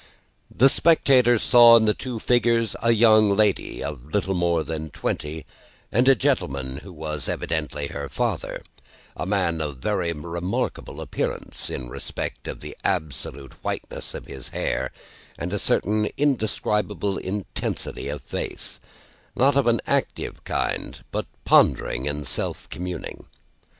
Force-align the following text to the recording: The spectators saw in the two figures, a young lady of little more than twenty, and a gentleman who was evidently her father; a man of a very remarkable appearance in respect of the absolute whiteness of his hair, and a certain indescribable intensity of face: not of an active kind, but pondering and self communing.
The 0.49 0.67
spectators 0.67 1.43
saw 1.43 1.77
in 1.77 1.85
the 1.85 1.93
two 1.93 2.17
figures, 2.17 2.75
a 2.81 2.89
young 2.89 3.35
lady 3.35 3.83
of 3.83 4.11
little 4.11 4.33
more 4.33 4.63
than 4.63 4.89
twenty, 4.89 5.45
and 5.91 6.07
a 6.07 6.15
gentleman 6.15 6.77
who 6.77 6.91
was 6.91 7.29
evidently 7.29 7.85
her 7.89 8.09
father; 8.09 8.63
a 9.15 9.27
man 9.27 9.61
of 9.61 9.69
a 9.69 9.73
very 9.73 10.11
remarkable 10.11 11.01
appearance 11.01 11.69
in 11.69 11.87
respect 11.87 12.47
of 12.47 12.61
the 12.61 12.75
absolute 12.83 13.53
whiteness 13.63 14.15
of 14.15 14.25
his 14.25 14.49
hair, 14.49 14.89
and 15.37 15.53
a 15.53 15.59
certain 15.59 16.09
indescribable 16.17 17.19
intensity 17.19 18.07
of 18.09 18.23
face: 18.23 18.79
not 19.35 19.55
of 19.55 19.67
an 19.67 19.79
active 19.85 20.43
kind, 20.43 21.03
but 21.11 21.27
pondering 21.45 22.07
and 22.07 22.25
self 22.25 22.67
communing. 22.71 23.27